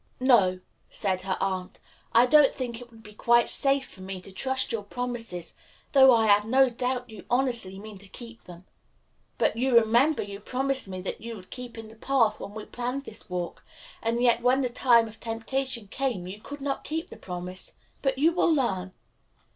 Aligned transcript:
"No," 0.19 0.57
said 0.89 1.21
her 1.21 1.37
aunt, 1.39 1.79
"I 2.11 2.25
don't 2.25 2.51
think 2.55 2.81
it 2.81 2.89
would 2.89 3.03
be 3.03 3.13
quite 3.13 3.49
safe 3.49 3.85
for 3.87 4.01
me 4.01 4.19
to 4.21 4.31
trust 4.31 4.71
to 4.71 4.77
your 4.77 4.83
promises, 4.83 5.53
though 5.91 6.11
I 6.11 6.25
have 6.25 6.43
no 6.43 6.69
doubt 6.69 7.11
you 7.11 7.23
honestly 7.29 7.77
mean 7.77 7.99
to 7.99 8.07
keep 8.07 8.45
them. 8.45 8.65
But 9.37 9.57
you 9.57 9.75
remember 9.77 10.23
you 10.23 10.39
promised 10.39 10.87
me 10.87 11.01
that 11.01 11.21
you 11.21 11.35
would 11.35 11.51
keep 11.51 11.77
in 11.77 11.87
the 11.89 11.95
path 11.95 12.39
when 12.39 12.55
we 12.55 12.65
planned 12.65 13.03
this 13.03 13.29
walk; 13.29 13.63
and 14.01 14.23
yet 14.23 14.41
when 14.41 14.61
the 14.63 14.69
time 14.69 15.07
of 15.07 15.19
temptation 15.19 15.87
came 15.87 16.25
you 16.25 16.41
could 16.41 16.61
not 16.61 16.83
keep 16.83 17.11
the 17.11 17.15
promise; 17.17 17.73
but 18.01 18.17
you 18.17 18.31
will 18.31 18.51
learn. 18.51 18.93